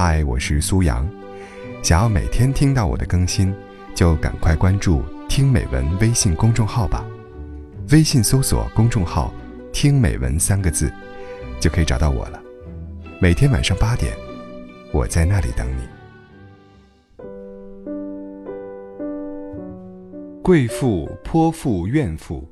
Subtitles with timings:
[0.00, 1.04] 嗨，我是苏阳。
[1.82, 3.52] 想要每天听到我的更新，
[3.96, 7.04] 就赶快关注“听美文”微信公众号吧。
[7.90, 9.34] 微信搜索公众号
[9.74, 10.88] “听美文”三个字，
[11.58, 12.40] 就可以找到我了。
[13.20, 14.16] 每天晚上八点，
[14.92, 15.82] 我在那里等你。
[20.44, 22.48] 贵妇、泼妇、怨妇，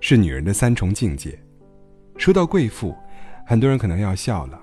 [0.00, 1.38] 是女人的三重境界。
[2.18, 2.94] 说到贵妇，
[3.46, 4.60] 很多人可能要笑了。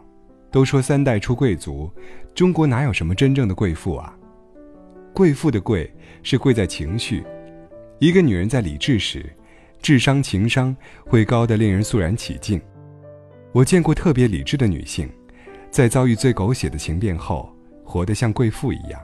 [0.50, 1.92] 都说三代出贵族，
[2.34, 4.18] 中国哪有什么真正的贵妇啊？
[5.14, 5.92] 贵妇的贵
[6.24, 7.24] 是贵在情绪。
[8.00, 9.26] 一个女人在理智时，
[9.82, 12.62] 智商情商会高得令人肃然起敬。
[13.52, 15.10] 我见过特别理智的女性，
[15.70, 17.52] 在遭遇最狗血的情变后，
[17.84, 19.02] 活得像贵妇一样。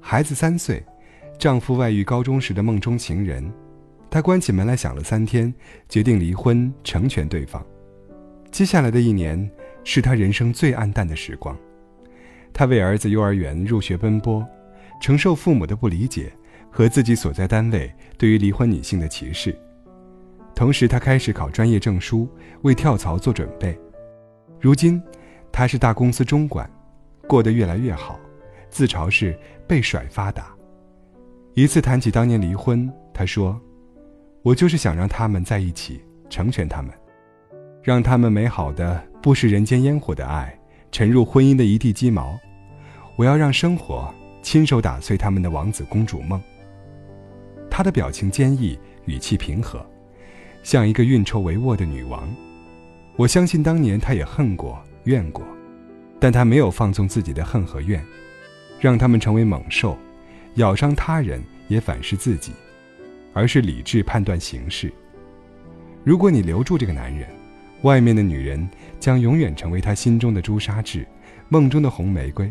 [0.00, 0.84] 孩子三岁，
[1.38, 3.52] 丈夫外遇高中时的梦中情人，
[4.10, 5.52] 她关起门来想了三天，
[5.88, 7.64] 决定离婚成全对方。
[8.50, 9.48] 接下来的一年。
[9.88, 11.56] 是他人生最暗淡的时光，
[12.52, 14.44] 他为儿子幼儿园入学奔波，
[15.00, 16.32] 承受父母的不理解
[16.72, 19.56] 和自己所在单位对于离婚女性的歧视。
[20.56, 22.28] 同时，他开始考专业证书，
[22.62, 23.78] 为跳槽做准备。
[24.60, 25.00] 如今，
[25.52, 26.68] 他是大公司中管，
[27.28, 28.18] 过得越来越好，
[28.68, 30.52] 自嘲是被甩发达。
[31.54, 33.58] 一次谈起当年离婚，他说
[34.42, 36.92] ：“我就是想让他们在一起，成全他们，
[37.84, 40.56] 让他们美好的。”不食人间烟火的爱，
[40.92, 42.38] 沉入婚姻的一地鸡毛。
[43.16, 46.40] 我要让生活亲手打碎他们的王子公主梦。
[47.68, 49.84] 她的表情坚毅，语气平和，
[50.62, 52.32] 像一个运筹帷幄的女王。
[53.16, 55.44] 我相信当年她也恨过、怨过，
[56.20, 58.00] 但她没有放纵自己的恨和怨，
[58.78, 59.98] 让他们成为猛兽，
[60.54, 62.52] 咬伤他人也反噬自己，
[63.32, 64.92] 而是理智判断形势。
[66.04, 67.28] 如果你留住这个男人，
[67.82, 71.06] 外面的女人将永远成为他心中的朱砂痣，
[71.48, 72.50] 梦中的红玫瑰。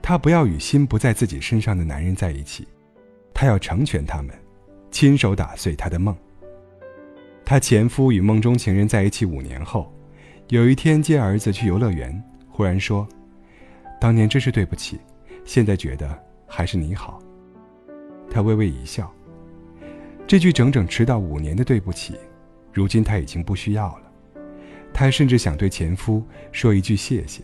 [0.00, 2.66] 他不要与心不在自己身上的男人在一起，
[3.34, 4.34] 他要成全他们，
[4.90, 6.16] 亲手打碎他的梦。
[7.44, 9.92] 她前夫与梦中情人在一起五年后，
[10.48, 13.06] 有一天接儿子去游乐园，忽然说
[14.00, 14.98] ：“当年真是对不起，
[15.44, 17.18] 现在觉得还是你好。”
[18.30, 19.10] 他微微一笑。
[20.26, 22.14] 这句整整迟到五年的对不起，
[22.70, 24.07] 如今他已经不需要了。
[24.98, 26.20] 她甚至想对前夫
[26.50, 27.40] 说一句谢谢。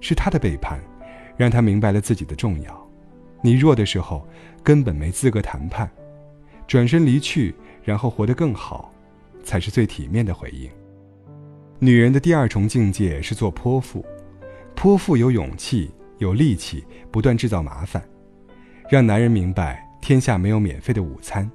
[0.00, 0.80] 是他的背叛，
[1.36, 2.90] 让她明白了自己的重要。
[3.40, 4.26] 你弱的时候，
[4.60, 5.88] 根本没资格谈判。
[6.66, 8.92] 转身离去，然后活得更好，
[9.44, 10.68] 才是最体面的回应。
[11.78, 14.04] 女人的第二重境界是做泼妇。
[14.74, 15.88] 泼妇有勇气，
[16.18, 18.02] 有力气，不断制造麻烦，
[18.88, 21.48] 让男人明白天下没有免费的午餐。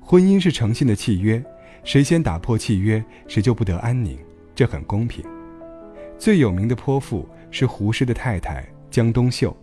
[0.00, 1.44] 婚姻是诚信的契约。
[1.88, 4.18] 谁先打破契约，谁就不得安宁，
[4.54, 5.24] 这很公平。
[6.18, 9.56] 最有名的泼妇是胡适的太太江冬秀。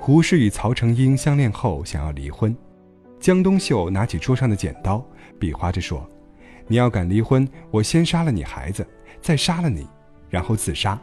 [0.00, 2.52] 胡适与曹成英相恋后想要离婚，
[3.20, 5.00] 江冬秀拿起桌上的剪刀，
[5.38, 6.04] 比划着说
[6.66, 8.84] ：“你要敢离婚，我先杀了你孩子，
[9.20, 9.86] 再杀了你，
[10.28, 11.00] 然后自杀。”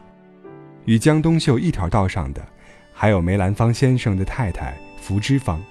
[0.83, 2.45] 与江冬秀一条道上的，
[2.91, 5.63] 还有梅兰芳先生的太太福芝芳。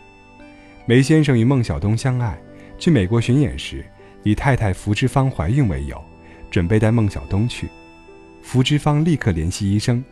[0.87, 2.41] 梅先生与孟小冬相爱，
[2.79, 3.85] 去美国巡演时。
[4.23, 6.03] 以太太福芝芳怀孕为由，
[6.51, 7.69] 准备带孟小冬去。
[8.43, 10.03] 福芝芳立刻联系医生，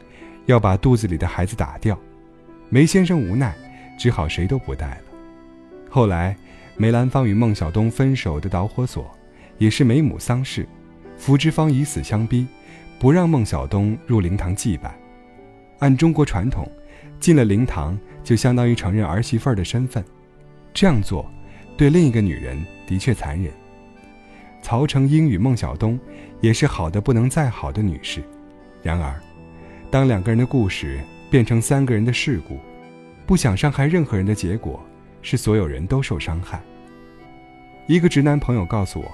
[0.46, 1.98] 要把肚子里的孩子打掉。
[2.68, 3.54] 梅先生无奈，
[3.98, 5.02] 只好谁都不带了。
[5.88, 6.36] 后来，
[6.76, 9.10] 梅兰芳与孟小冬分手的导火索，
[9.58, 10.66] 也是梅母丧事。
[11.16, 12.46] 福芝芳以死相逼，
[12.98, 14.94] 不让孟小冬入灵堂祭拜。
[15.78, 16.70] 按中国传统，
[17.18, 20.04] 进了灵堂就相当于承认儿媳妇儿的身份。
[20.74, 21.30] 这样做，
[21.76, 23.50] 对另一个女人的确残忍。
[24.66, 25.96] 曹成英与孟小冬，
[26.40, 28.20] 也是好的不能再好的女士。
[28.82, 29.14] 然而，
[29.92, 30.98] 当两个人的故事
[31.30, 32.58] 变成三个人的事故，
[33.26, 34.84] 不想伤害任何人的结果，
[35.22, 36.60] 是所有人都受伤害。
[37.86, 39.08] 一个直男朋友告诉我，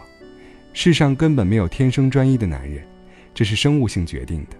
[0.72, 2.82] 世上根本没有天生专一的男人，
[3.34, 4.56] 这是生物性决定的。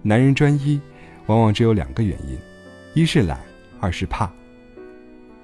[0.00, 0.80] 男人专一，
[1.26, 2.38] 往往只有两个原因：
[2.94, 3.40] 一是懒，
[3.80, 4.30] 二是怕。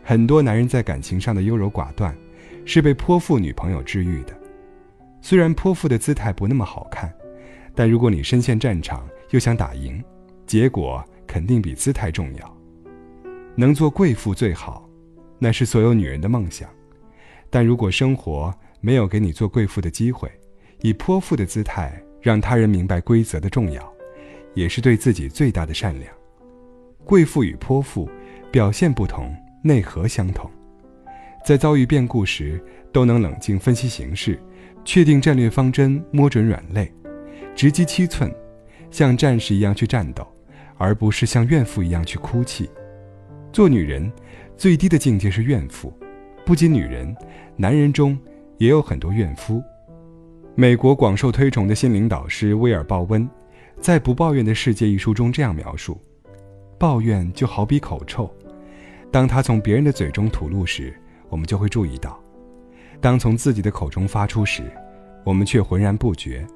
[0.04, 2.16] 很多男人在感情上的优柔寡断，
[2.64, 4.41] 是被泼妇女朋友治愈的。
[5.22, 7.10] 虽然泼妇的姿态不那么好看，
[7.76, 10.02] 但如果你身陷战场又想打赢，
[10.46, 12.58] 结果肯定比姿态重要。
[13.54, 14.86] 能做贵妇最好，
[15.38, 16.68] 那是所有女人的梦想。
[17.48, 20.28] 但如果生活没有给你做贵妇的机会，
[20.80, 23.94] 以泼妇的姿态让他人明白规则的重要，
[24.54, 26.12] 也是对自己最大的善良。
[27.04, 28.10] 贵妇与泼妇
[28.50, 29.32] 表现不同，
[29.62, 30.50] 内核相同，
[31.44, 32.60] 在遭遇变故时
[32.92, 34.36] 都能冷静分析形势。
[34.84, 36.92] 确定战略方针，摸准软肋，
[37.54, 38.32] 直击七寸，
[38.90, 40.26] 像战士一样去战斗，
[40.76, 42.68] 而不是像怨妇一样去哭泣。
[43.52, 44.10] 做女人，
[44.56, 45.92] 最低的境界是怨妇。
[46.44, 47.14] 不仅女人，
[47.56, 48.18] 男人中
[48.58, 49.62] 也有很多怨夫。
[50.54, 53.28] 美国广受推崇的心灵导师威尔·鲍温，
[53.80, 56.00] 在《不抱怨的世界》一书中这样描述：
[56.78, 58.28] 抱怨就好比口臭，
[59.10, 60.92] 当他从别人的嘴中吐露时，
[61.28, 62.21] 我们就会注意到；
[63.02, 64.62] 当从自己的口中发出时，
[65.24, 66.46] 我们却浑然不觉。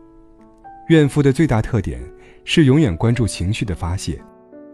[0.89, 2.01] 怨妇的最大特点
[2.45, 4.23] 是永远关注情绪的发泄，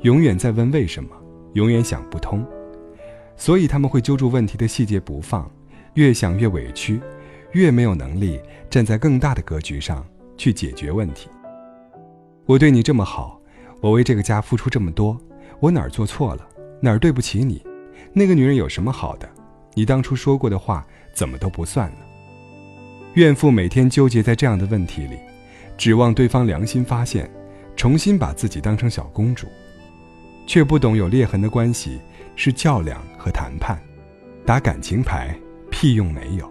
[0.02, 1.16] 永远在问为什么，
[1.54, 2.46] 永远想不通。
[3.38, 5.50] 所以他们会揪住问题的细节不放，
[5.94, 7.00] 越想越委屈，
[7.52, 8.38] 越没有能力
[8.68, 11.30] 站在更大的格局上去解决问题。
[12.44, 13.40] 我对你这么好，
[13.80, 15.18] 我为这个家付出这么多，
[15.58, 16.46] 我哪儿做错了，
[16.82, 17.64] 哪儿对不起你？
[18.12, 19.26] 那个女人有什么好的？
[19.74, 21.96] 你当初说过的话怎么都不算了？
[23.14, 25.18] 怨妇每天纠结在这样的问题里，
[25.76, 27.30] 指望对方良心发现，
[27.76, 29.46] 重新把自己当成小公主，
[30.46, 32.00] 却不懂有裂痕的关系。
[32.34, 33.78] 是较量和谈判，
[34.46, 35.36] 打感情牌
[35.70, 36.50] 屁用没有，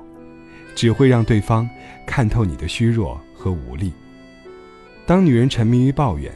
[0.75, 1.67] 只会让对方
[2.05, 3.91] 看透你的虚弱和无力。
[5.07, 6.31] 当女人沉迷于抱怨，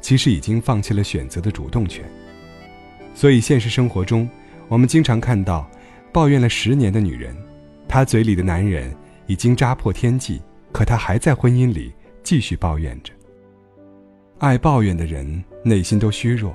[0.00, 2.04] 其实已经放弃了选择的主动权。
[3.14, 4.28] 所以现实生活中，
[4.66, 5.70] 我们经常看到
[6.12, 7.36] 抱怨了十年的女人，
[7.86, 8.94] 她嘴里的男人
[9.26, 10.40] 已经扎破天际，
[10.72, 13.12] 可她还在婚姻里继续抱怨着。
[14.38, 16.54] 爱抱怨的人内心都虚弱。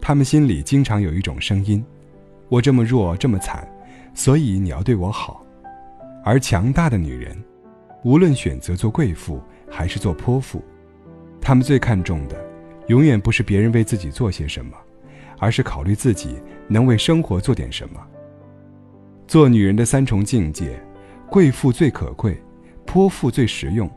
[0.00, 1.84] 他们心里经常有一种声音
[2.48, 3.68] ：“我这么弱，这么惨，
[4.14, 5.44] 所以你要对我好。”
[6.24, 7.36] 而强大的女人，
[8.04, 10.62] 无论选择做贵妇还是做泼妇，
[11.40, 12.36] 她们最看重的，
[12.86, 14.76] 永远不是别人为自己做些什么，
[15.38, 16.38] 而是考虑自己
[16.68, 18.00] 能为生活做点什么。
[19.28, 20.82] 做女人的三重境界：
[21.28, 22.42] 贵妇最可贵，
[22.86, 23.88] 泼妇最实用，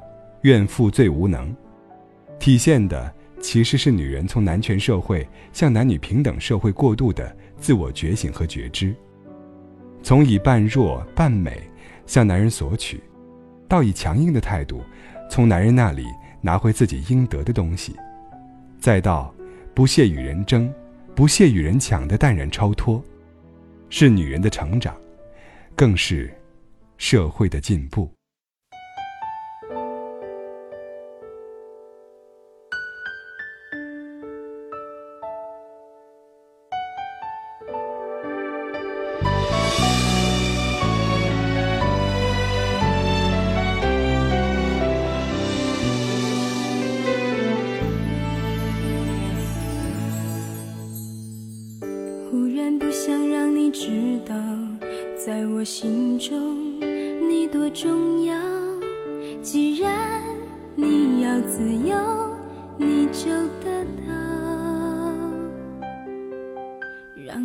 [0.42, 1.56] 怨妇最无能。
[2.38, 3.12] 体现的。
[3.44, 8.96] 其实是女人从男权社会向男女平等社会过渡的自我觉醒和觉知，
[10.04, 11.60] 从以半弱半美
[12.06, 13.02] 向男人索取，
[13.68, 14.84] 到以强硬的态度
[15.28, 16.06] 从男人那里
[16.40, 17.96] 拿回自己应得的东西，
[18.80, 19.34] 再到
[19.74, 20.72] 不屑与人争、
[21.16, 23.04] 不屑与人抢的淡然超脱，
[23.90, 24.96] 是女人的成长，
[25.82, 26.32] 更是
[27.00, 28.08] 社会的进步。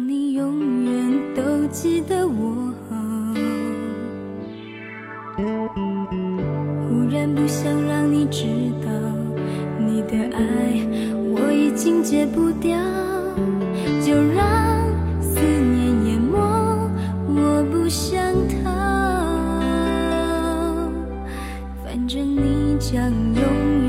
[0.09, 2.73] 你永远都记得我，
[5.37, 8.45] 忽然不想让你知
[8.85, 8.89] 道
[9.81, 10.41] 你的爱，
[11.35, 12.79] 我已经戒不掉，
[14.01, 14.47] 就让
[15.21, 16.39] 思念淹没。
[17.27, 18.33] 我不想
[18.63, 18.71] 逃，
[21.85, 23.43] 反正你将永
[23.83, 23.86] 远。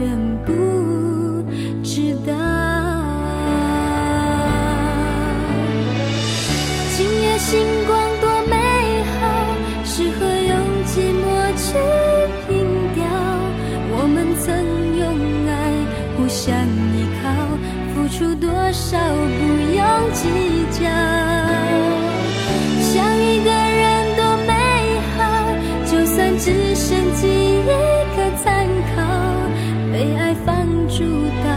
[20.28, 20.86] 计较，
[22.82, 24.52] 想一个人多美
[25.18, 25.20] 好，
[25.86, 27.70] 就算只剩记忆
[28.16, 28.96] 可参考，
[29.92, 30.48] 被爱放
[30.88, 31.04] 逐
[31.44, 31.48] 到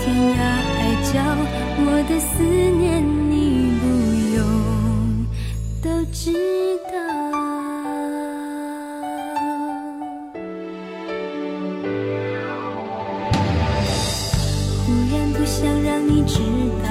[0.00, 0.76] 天涯海
[1.12, 1.12] 角，
[1.86, 2.82] 我的思念
[3.30, 3.32] 你
[3.80, 3.82] 不
[4.36, 4.38] 用
[5.82, 6.22] 都知
[6.92, 6.94] 道。
[14.86, 16.38] 忽然不想让你知
[16.82, 16.88] 道，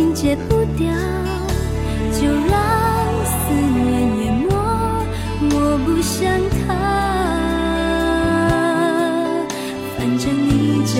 [0.00, 0.86] 情戒不掉，
[2.18, 2.56] 就让
[3.26, 4.48] 思念淹没，
[5.52, 5.54] 我
[5.84, 6.16] 不想
[6.56, 6.72] 逃。
[9.98, 10.48] 反正你
[10.86, 10.96] 将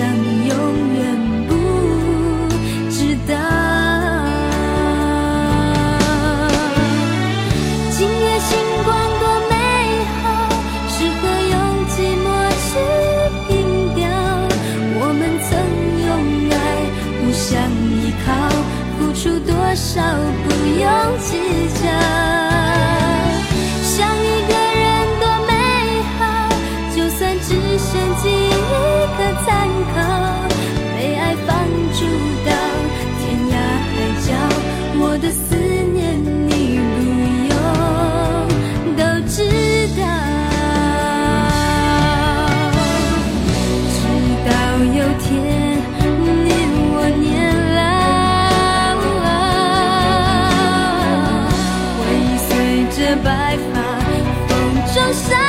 [55.13, 55.40] sun.